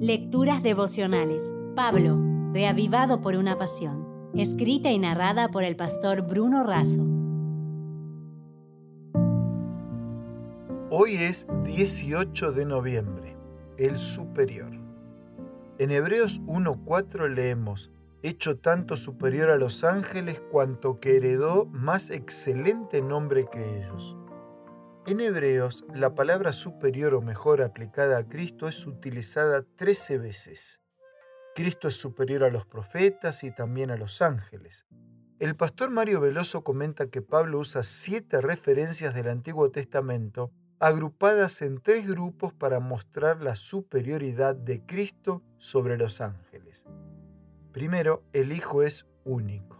[0.00, 1.54] Lecturas devocionales.
[1.74, 2.18] Pablo,
[2.52, 4.30] reavivado por una pasión.
[4.34, 7.00] Escrita y narrada por el pastor Bruno Razo.
[10.90, 13.38] Hoy es 18 de noviembre,
[13.78, 14.70] el superior.
[15.78, 17.90] En Hebreos 1.4 leemos,
[18.22, 24.14] hecho tanto superior a los ángeles cuanto que heredó más excelente nombre que ellos.
[25.06, 30.80] En Hebreos, la palabra superior o mejor aplicada a Cristo es utilizada 13 veces.
[31.54, 34.84] Cristo es superior a los profetas y también a los ángeles.
[35.38, 40.50] El pastor Mario Veloso comenta que Pablo usa siete referencias del Antiguo Testamento
[40.80, 46.84] agrupadas en tres grupos para mostrar la superioridad de Cristo sobre los ángeles.
[47.70, 49.75] Primero, el Hijo es único.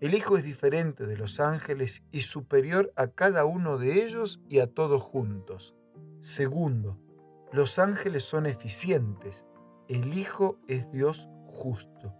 [0.00, 4.60] El Hijo es diferente de los ángeles y superior a cada uno de ellos y
[4.60, 5.74] a todos juntos.
[6.20, 7.00] Segundo,
[7.52, 9.44] los ángeles son eficientes.
[9.88, 12.14] El Hijo es Dios justo.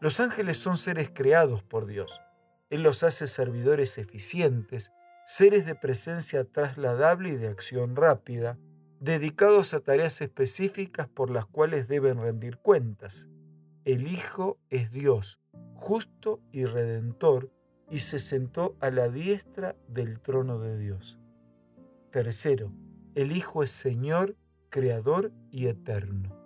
[0.00, 2.22] Los ángeles son seres creados por Dios.
[2.70, 4.90] Él los hace servidores eficientes,
[5.26, 8.58] seres de presencia trasladable y de acción rápida,
[8.98, 13.28] dedicados a tareas específicas por las cuales deben rendir cuentas.
[13.84, 15.40] El Hijo es Dios,
[15.80, 17.50] justo y redentor,
[17.88, 21.18] y se sentó a la diestra del trono de Dios.
[22.10, 22.70] Tercero,
[23.14, 24.36] el Hijo es Señor,
[24.68, 26.36] Creador y Eterno.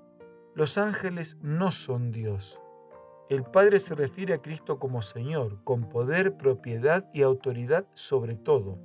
[0.54, 2.60] Los ángeles no son Dios.
[3.28, 8.78] El Padre se refiere a Cristo como Señor, con poder, propiedad y autoridad sobre todo.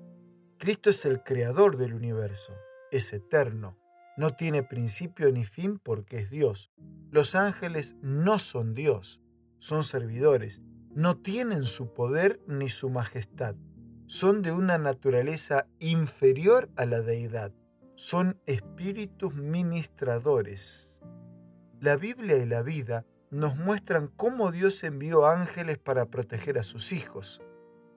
[0.58, 2.54] Cristo es el Creador del universo,
[2.92, 3.78] es eterno,
[4.18, 6.72] no tiene principio ni fin porque es Dios.
[7.12, 9.22] Los ángeles no son Dios
[9.60, 10.62] son servidores,
[10.96, 13.56] no tienen su poder ni su majestad,
[14.08, 17.54] son de una naturaleza inferior a la deidad,
[17.96, 21.02] son espíritus ministradores.
[21.80, 26.92] La Biblia y la vida nos muestran cómo Dios envió ángeles para proteger a sus
[26.92, 27.42] hijos.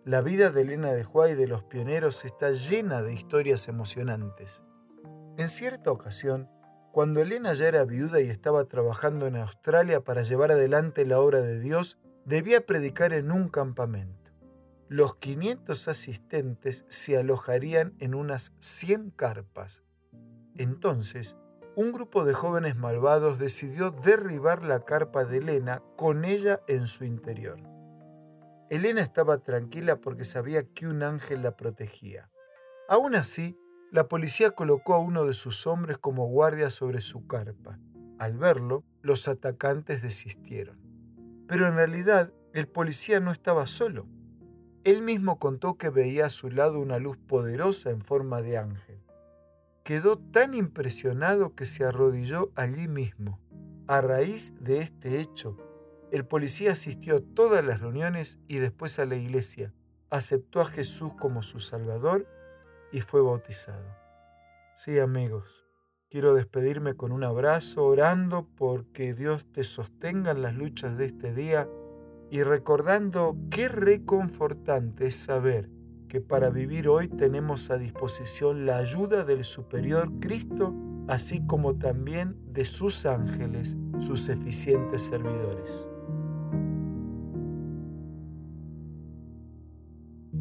[0.05, 4.63] La vida de Elena de Juárez y de los pioneros está llena de historias emocionantes.
[5.39, 6.51] En cierta ocasión,
[6.93, 11.41] cuando Elena ya era viuda y estaba trabajando en Australia para llevar adelante la obra
[11.41, 14.31] de Dios, debía predicar en un campamento.
[14.89, 19.83] Los 500 asistentes se alojarían en unas 100 carpas.
[20.55, 21.39] Entonces,
[21.77, 27.05] un grupo de jóvenes malvados decidió derribar la carpa de Elena con ella en su
[27.05, 27.59] interior.
[28.69, 32.31] Elena estaba tranquila porque sabía que un ángel la protegía.
[32.87, 33.59] Aún así,
[33.93, 37.79] la policía colocó a uno de sus hombres como guardia sobre su carpa.
[38.19, 40.81] Al verlo, los atacantes desistieron.
[41.47, 44.07] Pero en realidad, el policía no estaba solo.
[44.85, 49.05] Él mismo contó que veía a su lado una luz poderosa en forma de ángel.
[49.85, 53.41] Quedó tan impresionado que se arrodilló allí mismo.
[53.89, 55.59] A raíz de este hecho,
[56.11, 59.75] el policía asistió a todas las reuniones y después a la iglesia,
[60.09, 62.27] aceptó a Jesús como su Salvador
[62.93, 63.97] y fue bautizado.
[64.75, 65.67] Sí, amigos,
[66.11, 71.35] quiero despedirme con un abrazo orando porque Dios te sostenga en las luchas de este
[71.35, 71.69] día
[72.31, 75.69] y recordando qué reconfortante es saber
[76.09, 80.75] que para vivir hoy tenemos a disposición la ayuda del superior Cristo,
[81.09, 85.89] así como también de sus ángeles, sus eficientes servidores.